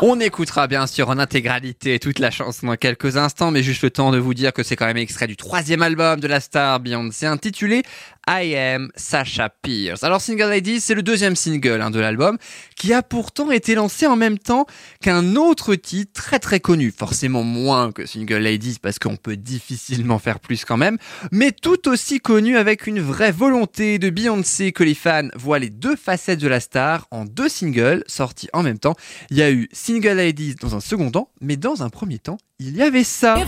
[0.00, 3.90] On écoutera bien sûr en intégralité toute la chanson dans quelques instants, mais juste le
[3.90, 6.78] temps de vous dire que c'est quand même extrait du troisième album de la star
[6.78, 7.82] Beyoncé intitulé
[8.30, 10.04] I Am Sasha Pierce.
[10.04, 12.36] Alors Single Ladies, c'est le deuxième single hein, de l'album
[12.76, 14.66] qui a pourtant été lancé en même temps
[15.00, 20.18] qu'un autre titre très très connu, forcément moins que Single Ladies parce qu'on peut difficilement
[20.18, 20.98] faire plus quand même,
[21.32, 25.70] mais tout aussi connu avec une vraie volonté de Beyoncé que les fans voient les
[25.70, 28.94] deux facettes de la star en deux singles sortis en même temps.
[29.30, 32.36] Il y a eu Single Ladies dans un second temps, mais dans un premier temps,
[32.58, 33.38] il y avait ça.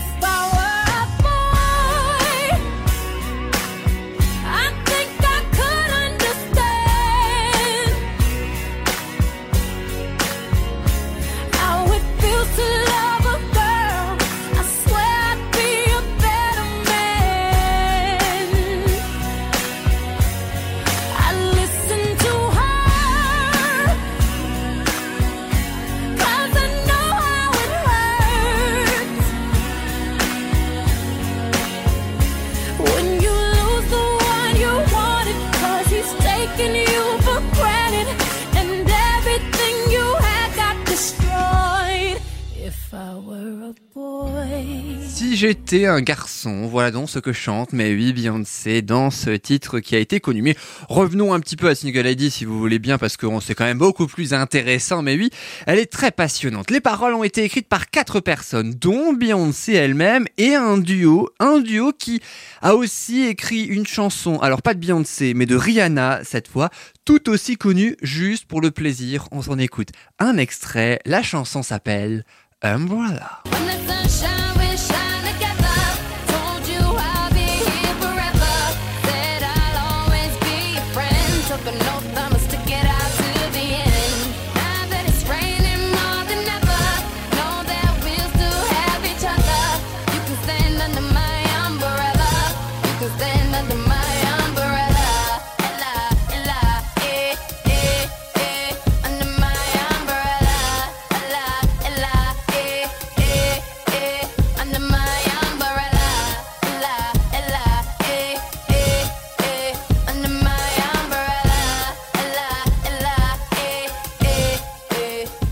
[45.71, 49.79] Si j'étais un garçon, voilà donc ce que chante, mais oui, Beyoncé dans ce titre
[49.79, 50.41] qui a été connu.
[50.41, 50.57] Mais
[50.89, 53.63] revenons un petit peu à Single Lady si vous voulez bien, parce que c'est quand
[53.63, 55.29] même beaucoup plus intéressant, mais oui,
[55.67, 56.71] elle est très passionnante.
[56.71, 61.59] Les paroles ont été écrites par quatre personnes, dont Beyoncé elle-même et un duo, un
[61.59, 62.19] duo qui
[62.61, 66.69] a aussi écrit une chanson, alors pas de Beyoncé, mais de Rihanna cette fois,
[67.05, 69.29] tout aussi connue, juste pour le plaisir.
[69.31, 72.25] On s'en écoute un extrait, la chanson s'appelle
[72.61, 73.41] Umbrella.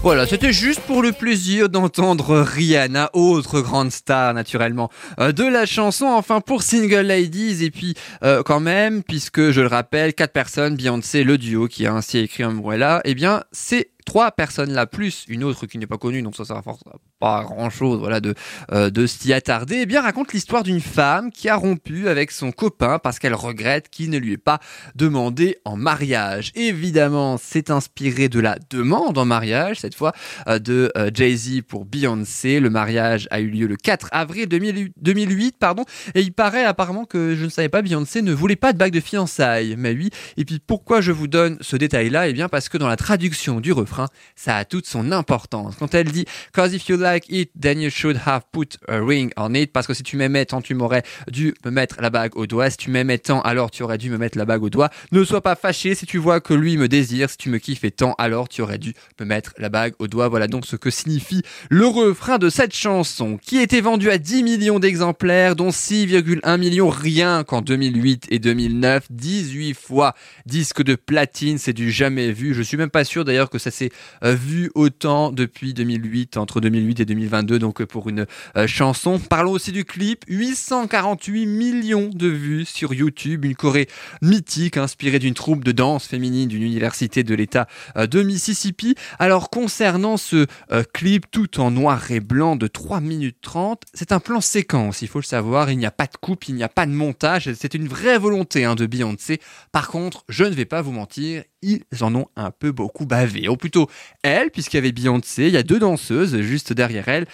[0.10, 5.68] Voilà, c'était juste pour le plaisir d'entendre Rihanna, autre grande star naturellement euh, de la
[5.68, 7.94] chanson, enfin pour Single Ladies, et puis
[8.24, 12.18] euh, quand même, puisque je le rappelle, quatre personnes, Beyoncé, le duo qui a ainsi
[12.18, 16.24] écrit Umbrella, eh bien c'est trois personnes là, plus une autre qui n'est pas connue,
[16.24, 16.82] donc ça ça rapporte
[17.20, 18.34] pas grand chose voilà, de,
[18.72, 22.52] euh, de s'y attarder, eh bien raconte l'histoire d'une femme qui a rompu avec son
[22.52, 24.60] copain parce qu'elle regrette qu'il ne lui ait pas
[24.96, 26.52] demandé en mariage.
[26.56, 30.14] Évidemment, c'est inspiré de la demande en mariage, cette fois
[30.48, 32.60] euh, de euh, Jay-Z pour Beyoncé.
[32.60, 37.06] Le mariage a eu lieu le 4 avril 2008, 2008 pardon, et il paraît apparemment
[37.06, 39.76] que je ne savais pas, Beyoncé ne voulait pas de bague de fiançailles.
[39.78, 42.28] Mais oui, et puis pourquoi je vous donne ce détail-là?
[42.28, 43.99] Eh bien parce que dans la traduction du refrain,
[44.36, 45.76] ça a toute son importance.
[45.80, 49.32] Quand elle dit «Cause if you like it, then you should have put a ring
[49.38, 52.36] on it», parce que si tu m'aimais tant, tu m'aurais dû me mettre la bague
[52.36, 52.70] au doigt.
[52.70, 54.90] Si tu m'aimais tant, alors tu aurais dû me mettre la bague au doigt.
[55.12, 57.30] Ne sois pas fâché si tu vois que lui me désire.
[57.30, 60.28] Si tu me kiffes tant, alors tu aurais dû me mettre la bague au doigt.
[60.28, 64.44] Voilà donc ce que signifie le refrain de cette chanson, qui été vendue à 10
[64.44, 69.08] millions d'exemplaires, dont 6,1 millions rien qu'en 2008 et 2009.
[69.10, 72.54] 18 fois disque de platine, c'est du jamais vu.
[72.54, 73.89] Je suis même pas sûr d'ailleurs que ça s'est
[74.24, 78.26] euh, vu autant depuis 2008, entre 2008 et 2022, donc euh, pour une
[78.58, 79.20] euh, chanson.
[79.20, 83.88] Parlons aussi du clip, 848 millions de vues sur YouTube, une Corée
[84.22, 88.96] mythique inspirée d'une troupe de danse féminine d'une université de l'État de Mississippi.
[89.18, 90.46] Alors concernant ce
[90.94, 95.08] clip tout en noir et blanc de 3 minutes 30, c'est un plan séquence, il
[95.08, 97.52] faut le savoir, il n'y a pas de coupe, il n'y a pas de montage,
[97.54, 99.40] c'est une vraie volonté hein, de Beyoncé.
[99.72, 103.48] Par contre, je ne vais pas vous mentir, ils en ont un peu beaucoup bavé.
[103.50, 103.90] Ou plutôt
[104.24, 107.26] elle, puisqu'il y avait Beyoncé, il y a deux danseuses juste derrière elle.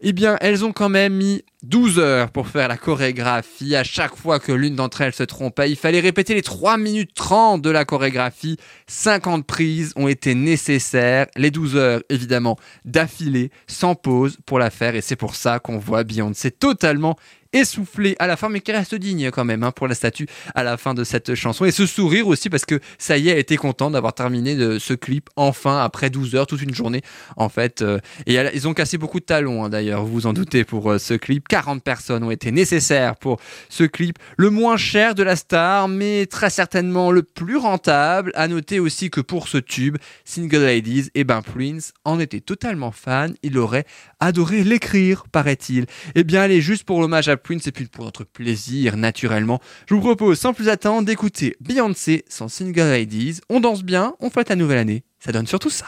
[0.00, 3.76] Eh bien, elles ont quand même mis 12 heures pour faire la chorégraphie.
[3.76, 7.12] À chaque fois que l'une d'entre elles se trompait, il fallait répéter les 3 minutes
[7.14, 8.56] 30 de la chorégraphie.
[8.86, 11.26] 50 prises ont été nécessaires.
[11.36, 14.94] Les 12 heures, évidemment, d'affilée, sans pause pour la faire.
[14.94, 17.16] Et c'est pour ça qu'on voit Beyoncé totalement
[17.52, 20.62] essoufflé à la fin, mais qui reste digne quand même hein, pour la statue à
[20.62, 21.64] la fin de cette chanson.
[21.64, 24.78] Et ce sourire aussi parce que ça y est, elle était contente d'avoir terminé de
[24.78, 27.02] ce clip enfin après 12 heures, toute une journée
[27.36, 27.82] en fait.
[27.82, 30.92] euh, et ils ont cassé beaucoup de talons hein, d'ailleurs, vous vous en doutez pour
[30.92, 31.48] euh, ce clip.
[31.50, 36.26] 40 personnes ont été nécessaires pour ce clip, le moins cher de la star, mais
[36.26, 38.30] très certainement le plus rentable.
[38.36, 42.92] À noter aussi que pour ce tube, Single Ladies, et ben Prince en était totalement
[42.92, 43.34] fan.
[43.42, 43.84] Il aurait
[44.20, 45.86] adoré l'écrire, paraît-il.
[46.14, 49.94] Eh bien, allez, juste pour l'hommage à Prince et puis pour notre plaisir, naturellement, je
[49.94, 53.40] vous propose sans plus attendre d'écouter Beyoncé sans Single Ladies.
[53.48, 55.02] On danse bien, on fête la nouvelle année.
[55.18, 55.86] Ça donne surtout ça.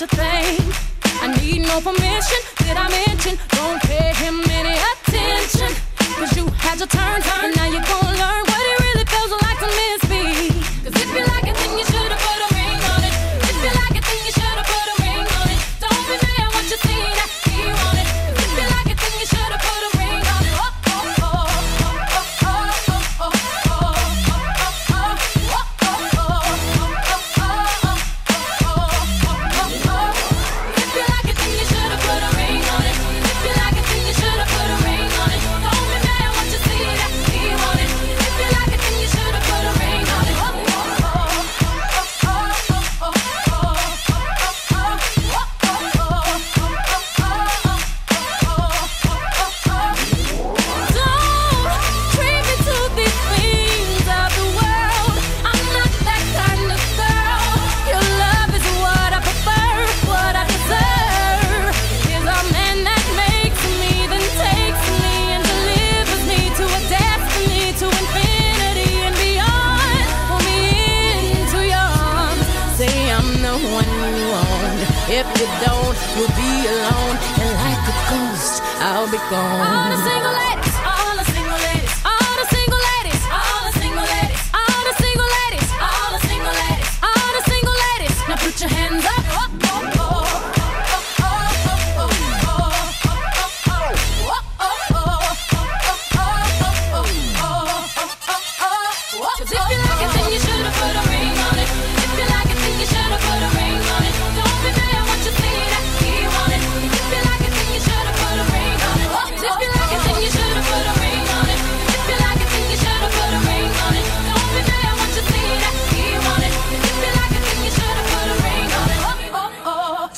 [0.00, 0.62] What think.
[1.22, 2.38] I need no permission.
[2.58, 3.36] Did I mention?
[3.48, 5.74] Don't pay him any attention.
[6.14, 9.58] Cause you had your turn, and now you're gonna learn what it really feels like
[9.58, 9.97] to miss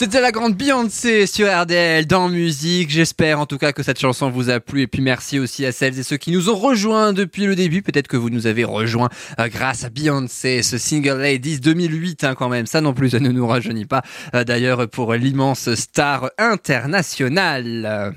[0.00, 2.88] C'était la grande Beyoncé sur RDL dans musique.
[2.88, 4.80] J'espère en tout cas que cette chanson vous a plu.
[4.80, 7.82] Et puis merci aussi à celles et ceux qui nous ont rejoints depuis le début.
[7.82, 12.34] Peut-être que vous nous avez rejoints euh, grâce à Beyoncé, ce single Ladies 2008 hein,
[12.34, 12.64] quand même.
[12.64, 14.00] Ça non plus, ça ne nous rajeunit pas.
[14.34, 18.14] Euh, D'ailleurs pour l'immense star internationale.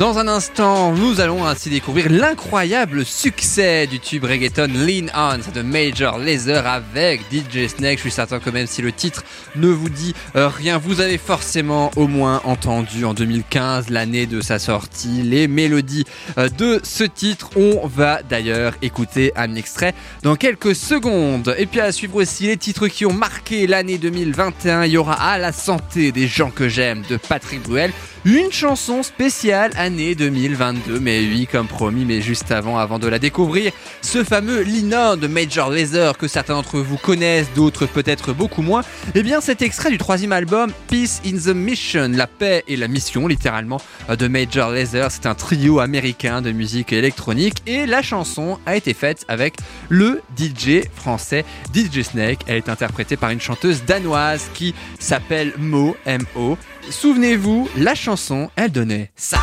[0.00, 5.60] Dans un instant, nous allons ainsi découvrir l'incroyable succès du tube reggaeton Lean On de
[5.60, 7.98] Major Lazer avec DJ Snake.
[7.98, 9.24] Je suis certain que même si le titre
[9.56, 14.40] ne vous dit euh, rien, vous avez forcément au moins entendu en 2015, l'année de
[14.40, 16.06] sa sortie, les mélodies
[16.38, 17.50] euh, de ce titre.
[17.56, 19.92] On va d'ailleurs écouter un extrait
[20.22, 21.54] dans quelques secondes.
[21.58, 24.84] Et puis à suivre aussi les titres qui ont marqué l'année 2021.
[24.84, 27.92] Il y aura à la santé des gens que j'aime de Patrick Bruel.
[28.26, 33.18] Une chanson spéciale année 2022, mais oui, comme promis, mais juste avant, avant de la
[33.18, 33.72] découvrir,
[34.02, 38.82] ce fameux Lina de Major Lazer que certains d'entre vous connaissent, d'autres peut-être beaucoup moins.
[39.16, 42.86] Eh bien, cet extrait du troisième album Peace in the Mission, la paix et la
[42.86, 45.10] mission, littéralement, de Major Lazer.
[45.10, 49.56] C'est un trio américain de musique électronique et la chanson a été faite avec
[49.88, 52.42] le DJ français DJ Snake.
[52.46, 56.56] Elle est interprétée par une chanteuse danoise qui s'appelle Mo, M-O.
[56.90, 59.38] Souvenez-vous, la chanson, elle donnait ça.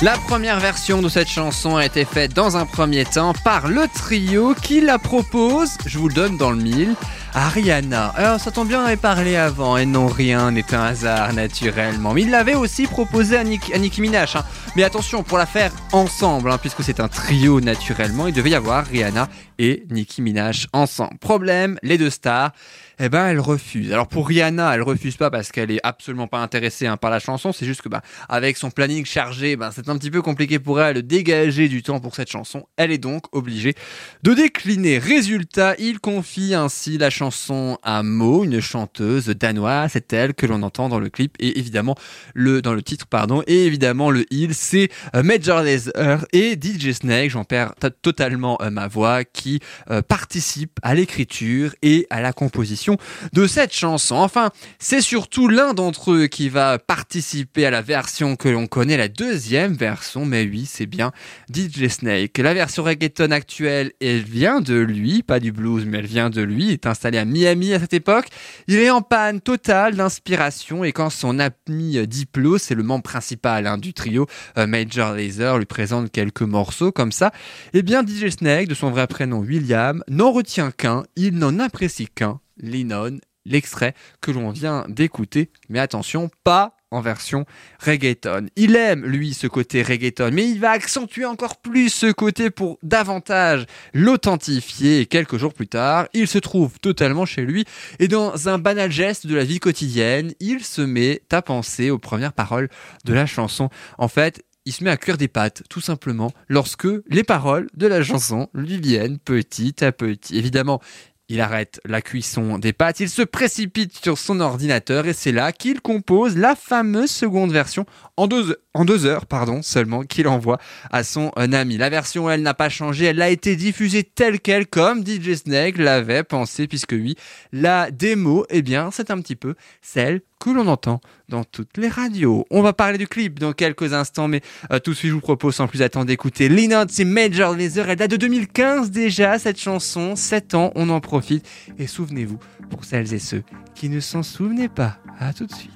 [0.00, 3.88] La première version de cette chanson a été faite dans un premier temps par le
[3.92, 6.94] trio qui la propose, je vous le donne dans le mille,
[7.34, 8.12] à Rihanna.
[8.14, 12.14] Alors ça tombe bien, on avait parlé avant, et non rien n'est un hasard naturellement.
[12.14, 14.36] Mais il l'avait aussi proposé à, à Nicki Minaj.
[14.36, 14.44] hein.
[14.76, 18.54] Mais attention, pour la faire ensemble, hein, puisque c'est un trio naturellement, il devait y
[18.54, 19.28] avoir Rihanna
[19.58, 21.18] et Nicki Minaj ensemble.
[21.18, 22.52] Problème, les deux stars,
[22.98, 23.92] eh ben elle refuse.
[23.92, 27.18] Alors pour Rihanna, elle refuse pas parce qu'elle est absolument pas intéressée hein, par la
[27.18, 27.52] chanson.
[27.52, 30.80] C'est juste que bah avec son planning chargé, ben c'est un petit peu compliqué pour
[30.80, 32.66] elle de dégager du temps pour cette chanson.
[32.76, 33.74] Elle est donc obligée
[34.22, 34.98] de décliner.
[34.98, 39.90] Résultat, il confie ainsi la chanson à Mo, une chanteuse danoise.
[39.92, 41.94] C'est elle que l'on entend dans le clip et évidemment
[42.34, 46.92] le dans le titre pardon et évidemment le il c'est euh, Major Lazer et DJ
[46.92, 47.30] Snake.
[47.30, 52.87] J'en perds totalement euh, ma voix qui euh, participe à l'écriture et à la composition
[53.32, 54.16] de cette chanson.
[54.16, 58.96] Enfin, c'est surtout l'un d'entre eux qui va participer à la version que l'on connaît,
[58.96, 61.12] la deuxième version, mais oui, c'est bien
[61.52, 62.38] DJ Snake.
[62.38, 66.42] La version reggaeton actuelle, elle vient de lui, pas du blues, mais elle vient de
[66.42, 66.66] lui.
[66.66, 68.28] Il est installé à Miami à cette époque.
[68.66, 73.66] Il est en panne totale d'inspiration et quand son ami Diplo, c'est le membre principal
[73.66, 74.26] hein, du trio,
[74.56, 77.32] euh, Major Lazer, lui présente quelques morceaux comme ça,
[77.72, 82.08] eh bien DJ Snake, de son vrai prénom William, n'en retient qu'un, il n'en apprécie
[82.08, 85.50] qu'un, Linon, l'extrait que l'on vient d'écouter.
[85.68, 87.44] Mais attention, pas en version
[87.80, 88.46] reggaeton.
[88.56, 92.78] Il aime, lui, ce côté reggaeton, mais il va accentuer encore plus ce côté pour
[92.82, 95.06] davantage l'authentifier.
[95.06, 97.64] Quelques jours plus tard, il se trouve totalement chez lui
[97.98, 101.98] et dans un banal geste de la vie quotidienne, il se met à penser aux
[101.98, 102.68] premières paroles
[103.04, 103.68] de la chanson.
[103.98, 107.86] En fait, il se met à cuire des pâtes, tout simplement, lorsque les paroles de
[107.86, 110.36] la chanson lui viennent petit à petit.
[110.36, 110.80] Évidemment,
[111.28, 115.52] il arrête la cuisson des pâtes, il se précipite sur son ordinateur et c'est là
[115.52, 117.84] qu'il compose la fameuse seconde version
[118.16, 120.58] en deux, heures pardon, seulement qu'il envoie
[120.90, 121.76] à son euh, ami.
[121.76, 125.78] La version, elle n'a pas changé, elle a été diffusée telle qu'elle comme DJ Snake
[125.78, 127.14] l'avait pensé puisque oui,
[127.52, 131.88] la démo, eh bien, c'est un petit peu celle que l'on entend dans toutes les
[131.88, 132.46] radios.
[132.50, 134.40] On va parler du clip dans quelques instants, mais
[134.72, 137.88] euh, tout de suite, je vous propose sans plus attendre d'écouter Linot, c'est Major Lazer.
[137.88, 140.16] Elle date de 2015 déjà, cette chanson.
[140.16, 141.46] 7 ans, on en profite.
[141.78, 142.38] Et souvenez-vous,
[142.70, 143.42] pour celles et ceux
[143.74, 145.70] qui ne s'en souvenaient pas, à tout de suite.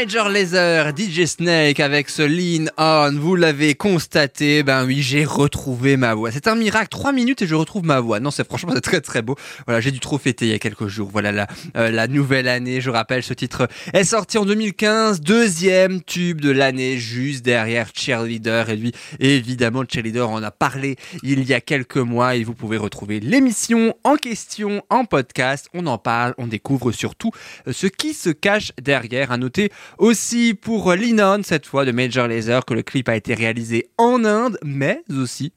[0.00, 3.18] Major Lazer, DJ Snake avec ce Lean On.
[3.18, 6.30] Vous l'avez constaté, ben oui, j'ai retrouvé ma voix.
[6.30, 8.20] C'est un miracle, trois minutes et je retrouve ma voix.
[8.20, 9.34] Non, c'est franchement c'est très très beau.
[9.66, 11.08] Voilà, j'ai dû trop fêter il y a quelques jours.
[11.10, 12.80] Voilà la euh, la nouvelle année.
[12.80, 18.70] Je rappelle, ce titre est sorti en 2015, deuxième tube de l'année, juste derrière Cheerleader.
[18.70, 20.94] Et lui, évidemment, Cheerleader en a parlé
[21.24, 25.68] il y a quelques mois et vous pouvez retrouver l'émission en question en podcast.
[25.74, 27.32] On en parle, on découvre surtout
[27.66, 29.32] euh, ce qui se cache derrière.
[29.32, 33.34] À noter aussi pour Linon, cette fois de Major Lazer, que le clip a été
[33.34, 35.52] réalisé en Inde, mais aussi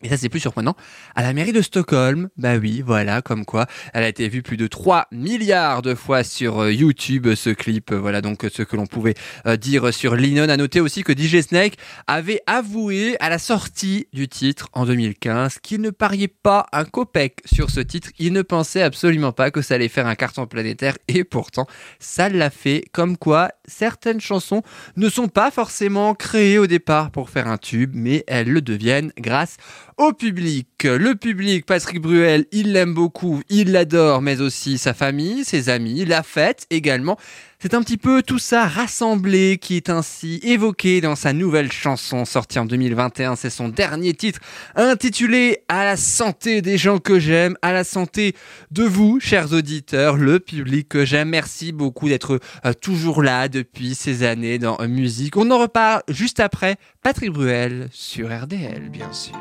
[0.00, 0.76] Et ça, c'est plus surprenant.
[1.16, 4.56] À la mairie de Stockholm, bah oui, voilà, comme quoi, elle a été vue plus
[4.56, 7.92] de 3 milliards de fois sur euh, YouTube, ce clip.
[7.92, 9.14] Voilà donc ce que l'on pouvait
[9.46, 10.48] euh, dire sur Linon.
[10.50, 11.74] À noter aussi que DJ Snake
[12.06, 17.40] avait avoué à la sortie du titre en 2015 qu'il ne pariait pas un copec
[17.44, 18.10] sur ce titre.
[18.20, 21.66] Il ne pensait absolument pas que ça allait faire un carton planétaire et pourtant,
[21.98, 22.84] ça l'a fait.
[22.92, 24.62] Comme quoi, certaines chansons
[24.96, 29.12] ne sont pas forcément créées au départ pour faire un tube, mais elles le deviennent
[29.18, 29.56] grâce
[29.98, 30.84] au public.
[30.84, 36.04] Le public, Patrick Bruel, il l'aime beaucoup, il l'adore, mais aussi sa famille, ses amis,
[36.04, 37.18] la fête également.
[37.60, 42.24] C'est un petit peu tout ça rassemblé qui est ainsi évoqué dans sa nouvelle chanson
[42.24, 43.34] sortie en 2021.
[43.34, 44.38] C'est son dernier titre
[44.76, 48.36] intitulé À la santé des gens que j'aime, à la santé
[48.70, 51.30] de vous, chers auditeurs, le public que j'aime.
[51.30, 55.36] Merci beaucoup d'être euh, toujours là depuis ces années dans euh, musique.
[55.36, 59.34] On en reparle juste après Patrick Bruel sur RDL, bien sûr.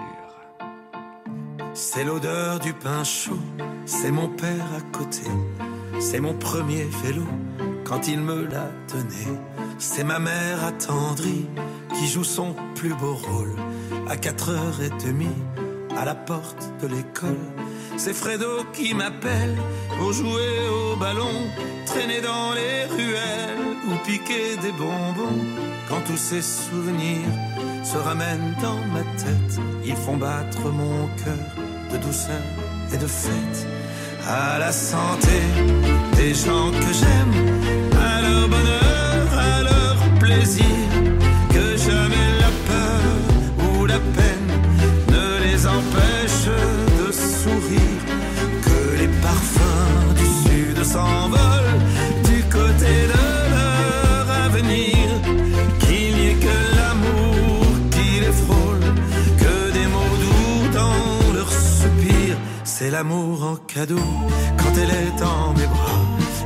[1.80, 3.38] C'est l'odeur du pain chaud,
[3.86, 5.28] c'est mon père à côté,
[6.00, 7.22] c'est mon premier vélo
[7.84, 9.40] quand il me l'a donné.
[9.78, 11.46] C'est ma mère attendrie
[11.94, 13.56] qui joue son plus beau rôle
[14.10, 15.28] à 4h30
[15.96, 17.46] à la porte de l'école.
[17.96, 19.56] C'est Fredo qui m'appelle
[20.00, 21.46] pour jouer au ballon,
[21.86, 25.77] traîner dans les ruelles ou piquer des bonbons.
[25.90, 27.32] Quand tous ces souvenirs
[27.84, 31.48] se ramènent dans ma tête, ils font battre mon cœur
[31.92, 32.42] de douceur
[32.94, 33.68] et de fête.
[34.28, 35.40] À la santé
[36.18, 37.36] des gens que j'aime,
[37.96, 40.66] à leur bonheur, à leur plaisir,
[62.98, 64.10] l'amour en cadeau
[64.58, 66.02] quand elle est dans mes bras,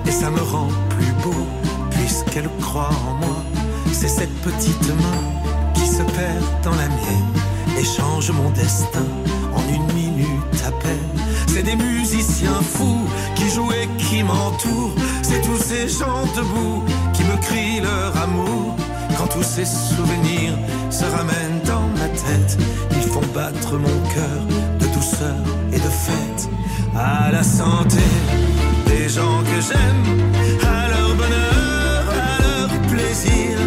[0.05, 1.43] et ça me rend plus beau
[1.91, 3.41] puisqu'elle croit en moi.
[3.93, 5.21] C'est cette petite main
[5.73, 7.33] qui se perd dans la mienne
[7.79, 9.07] et change mon destin
[9.55, 11.13] en une minute à peine.
[11.47, 14.95] C'est des musiciens fous qui jouent et qui m'entourent.
[15.21, 16.83] C'est tous ces gens debout
[17.13, 18.75] qui me crient leur amour.
[19.17, 20.57] Quand tous ces souvenirs
[20.89, 22.57] se ramènent dans ma tête,
[22.97, 24.41] ils font battre mon cœur
[24.81, 25.41] de douceur
[25.71, 26.30] et de fête.
[26.95, 28.03] À la santé.
[28.85, 30.03] Des gens que j'aime,
[30.61, 33.57] à leur bonheur, à leur plaisir,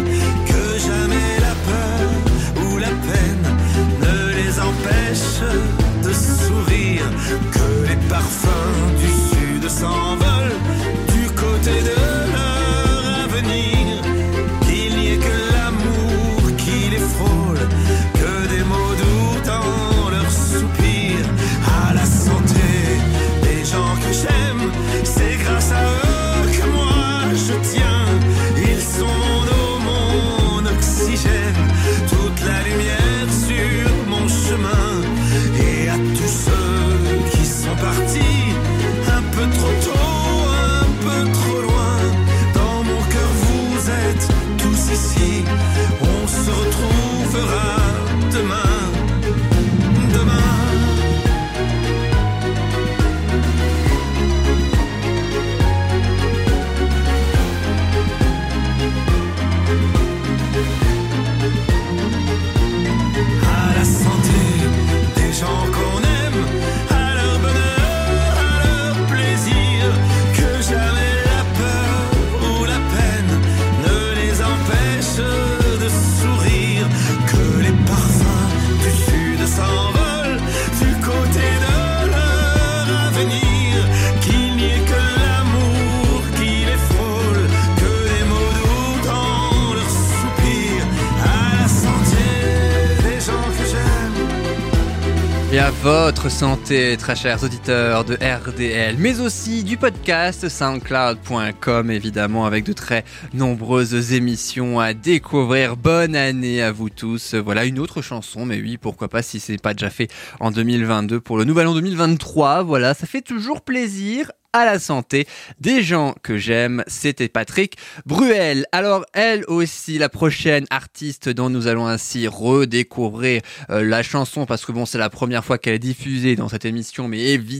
[96.65, 103.03] santé, très auditeurs de RDL, mais aussi du podcast soundcloud.com, évidemment, avec de très
[103.33, 105.75] nombreuses émissions à découvrir.
[105.75, 107.33] Bonne année à vous tous.
[107.33, 111.19] Voilà une autre chanson, mais oui, pourquoi pas si c'est pas déjà fait en 2022
[111.19, 112.61] pour le nouvel an 2023.
[112.61, 115.27] Voilà, ça fait toujours plaisir à la santé.
[115.59, 118.65] Des gens que j'aime, c'était Patrick Bruel.
[118.71, 124.65] Alors elle aussi, la prochaine artiste dont nous allons ainsi redécouvrir euh, la chanson parce
[124.65, 127.54] que bon c'est la première fois qu'elle est diffusée dans cette émission mais évidemment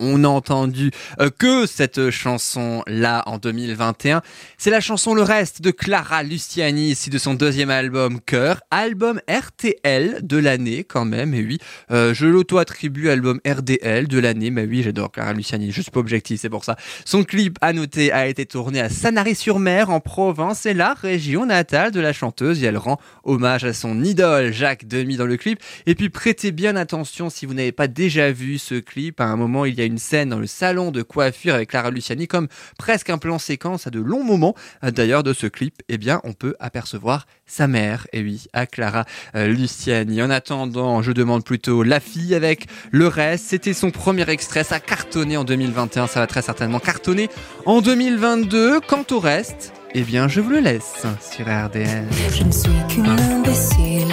[0.00, 0.90] on n'a entendu
[1.20, 4.22] euh, que cette chanson là en 2021.
[4.58, 9.20] C'est la chanson Le Reste de Clara Luciani ici de son deuxième album Cœur, album
[9.28, 11.58] RTL de l'année quand même et oui
[11.90, 16.40] euh, je l'auto-attribue album RDL de l'année mais oui j'adore Clara Luciani suis pas objectif
[16.40, 16.76] c'est pour ça.
[17.04, 21.90] Son clip à noter a été tourné à Sanary-sur-Mer en Provence et la région natale
[21.92, 25.60] de la chanteuse et elle rend hommage à son idole Jacques Demy dans le clip
[25.86, 29.20] et puis prêtez bien attention si vous n'avez pas déjà vu ce clip.
[29.20, 32.26] À moment, il y a une scène dans le salon de coiffure avec Clara Luciani,
[32.26, 34.54] comme presque un plan séquence à de longs moments.
[34.84, 38.06] Euh, D'ailleurs, de ce clip, eh bien, on peut apercevoir sa mère.
[38.12, 40.22] Et oui, à Clara euh, Luciani.
[40.22, 43.46] En attendant, je demande plutôt la fille avec le reste.
[43.46, 44.64] C'était son premier extrait.
[44.64, 46.06] Ça a cartonné en 2021.
[46.06, 47.28] Ça va très certainement cartonner
[47.64, 48.80] en 2022.
[48.80, 52.06] Quant au reste, eh bien, je vous le laisse sur RDL.
[52.34, 54.12] Je ne suis qu'une imbécile,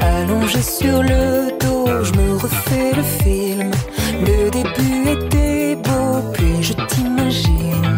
[0.00, 3.70] allongée sur le dos, je me refais le film.
[4.20, 7.96] Le début était beau, puis je t'imagine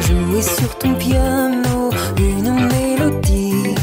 [0.00, 3.74] jouer sur ton piano une mélodie,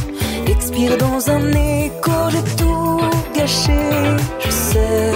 [0.47, 2.99] expire dans un écho, j'ai tout
[3.35, 3.79] gâché.
[4.39, 5.11] Je sais,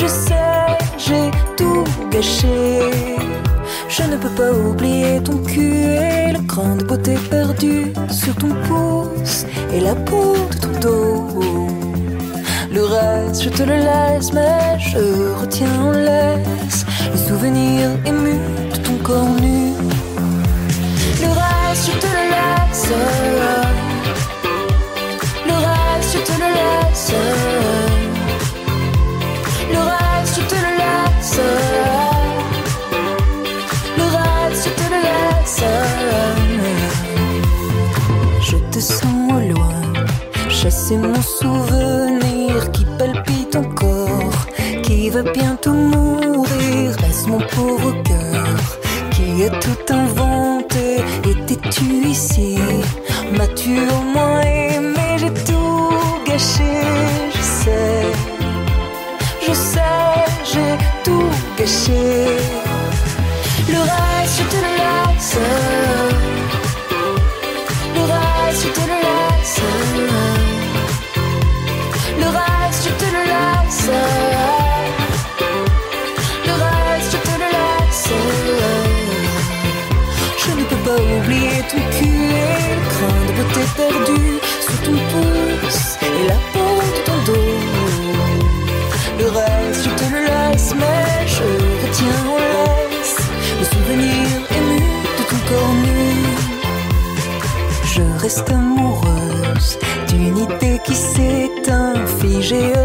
[0.00, 2.80] je sais, j'ai tout gâché.
[3.88, 8.52] Je ne peux pas oublier ton cul et le cran de beauté perdu sur ton
[8.66, 11.83] pouce et la peau de ton dos.
[12.74, 18.40] Le reste, je te le laisse, mais je retiens en laisse les souvenirs émus
[18.72, 19.74] de ton corps nu.
[21.20, 22.88] Le reste, je te le laisse.
[25.46, 27.12] Le reste, je te le laisse.
[29.72, 31.40] Le reste, je te le laisse.
[33.98, 35.62] Le reste, je te le laisse.
[38.40, 39.78] Je te sens au loin,
[40.48, 42.23] chasser mon souvenir
[42.98, 44.46] palpite encore,
[44.82, 46.96] qui va bientôt mourir.
[47.02, 48.56] Laisse mon pauvre cœur
[49.10, 51.02] qui a tout inventé.
[51.24, 52.58] Étais-tu ici?
[53.36, 55.16] M'as-tu au moins aimé?
[55.18, 55.90] J'ai tout
[56.26, 56.74] gâché,
[57.36, 58.02] je sais.
[59.46, 60.74] Je sais, j'ai
[61.04, 62.04] tout gâché.
[63.68, 65.38] Le reste, je te laisse.
[67.94, 69.03] Le reste, je te laisse.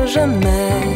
[0.10, 0.94] Jamais.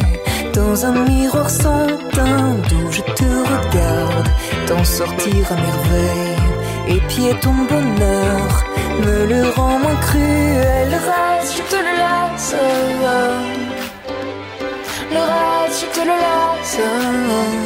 [0.52, 4.28] Dans un miroir sans teint d'où je te regarde,
[4.66, 6.44] t'en sortir à merveille.
[6.88, 8.64] Et puis ton bonheur
[9.04, 10.88] me le rend moins cruel.
[10.90, 12.54] Le reste, je te le laisse.
[15.10, 17.63] Le reste, je te le laisse.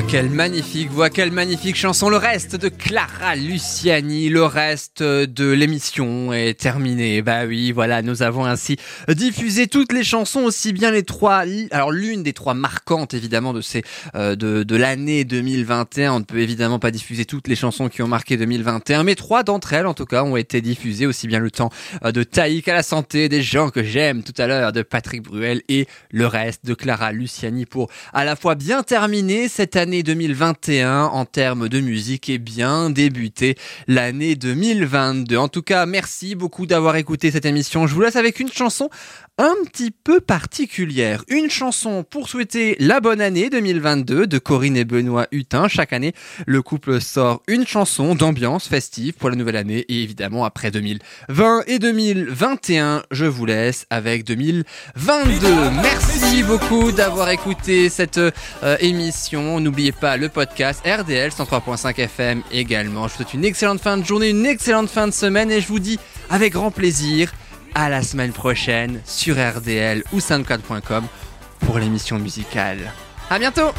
[0.00, 2.08] Ah, quelle magnifique voix, quelle magnifique chanson.
[2.08, 7.20] Le reste de Clara Luciani, le reste de l'émission est terminé.
[7.20, 8.78] Bah oui, voilà, nous avons ainsi
[9.08, 11.44] diffusé toutes les chansons, aussi bien les trois.
[11.70, 13.82] Alors l'une des trois marquantes évidemment de ces
[14.14, 16.14] euh, de, de l'année 2021.
[16.14, 19.42] On ne peut évidemment pas diffuser toutes les chansons qui ont marqué 2021, mais trois
[19.42, 21.04] d'entre elles en tout cas ont été diffusées.
[21.04, 21.68] Aussi bien le temps
[22.06, 25.20] euh, de Taïk à la santé, des gens que j'aime tout à l'heure, de Patrick
[25.20, 29.89] Bruel et le reste de Clara Luciani pour à la fois bien terminer cette année
[29.90, 33.56] l'année 2021 en termes de musique et bien débuter
[33.88, 35.36] l'année 2022.
[35.36, 37.88] En tout cas, merci beaucoup d'avoir écouté cette émission.
[37.88, 38.88] Je vous laisse avec une chanson
[39.40, 41.24] un petit peu particulière.
[41.28, 45.66] Une chanson pour souhaiter la bonne année 2022 de Corinne et Benoît Hutin.
[45.66, 46.12] Chaque année,
[46.46, 49.86] le couple sort une chanson d'ambiance festive pour la nouvelle année.
[49.88, 55.48] Et évidemment, après 2020 et 2021, je vous laisse avec 2022.
[55.82, 59.58] Merci beaucoup d'avoir écouté cette euh, émission.
[59.58, 63.08] N'oubliez pas le podcast RDL 103.5 FM également.
[63.08, 65.68] Je vous souhaite une excellente fin de journée, une excellente fin de semaine et je
[65.68, 67.32] vous dis avec grand plaisir
[67.74, 71.04] à la semaine prochaine sur RDL ou soundcloud.com
[71.66, 72.92] pour l'émission musicale.
[73.28, 73.70] À bientôt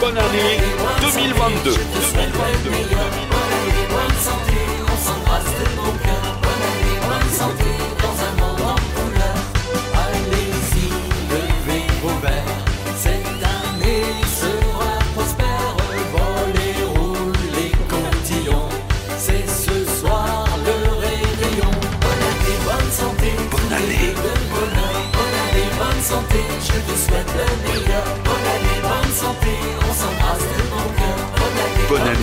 [0.00, 0.58] Bonne année
[1.00, 1.72] 2022.
[1.72, 3.25] 2022.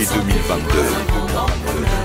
[0.05, 2.02] 2022.